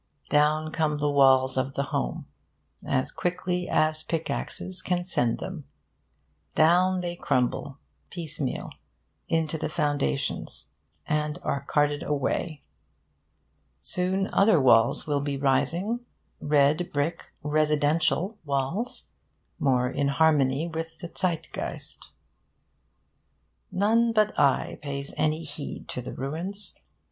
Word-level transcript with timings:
Down 0.31 0.71
come 0.71 0.97
the 0.97 1.11
walls 1.11 1.57
of 1.57 1.75
the 1.75 1.83
home, 1.93 2.25
as 2.83 3.11
quickly 3.11 3.69
as 3.69 4.01
pickaxes 4.01 4.81
can 4.81 5.03
send 5.03 5.37
them. 5.37 5.65
Down 6.55 7.01
they 7.01 7.15
crumble, 7.15 7.77
piecemeal, 8.09 8.71
into 9.27 9.59
the 9.59 9.69
foundations, 9.69 10.69
and 11.05 11.37
are 11.43 11.61
carted 11.67 12.01
away. 12.01 12.63
Soon 13.79 14.25
other 14.33 14.59
walls 14.59 15.05
will 15.05 15.21
be 15.21 15.37
rising 15.37 15.99
red 16.39 16.91
brick 16.91 17.31
'residential' 17.43 18.39
walls, 18.43 19.05
more 19.59 19.87
in 19.87 20.07
harmony 20.07 20.67
with 20.67 20.97
the 20.97 21.09
Zeitgeist. 21.09 22.09
None 23.71 24.13
but 24.13 24.33
I 24.39 24.79
pays 24.81 25.13
any 25.15 25.43
heed 25.43 25.87
to 25.89 26.01
the 26.01 26.11
ruins. 26.11 26.73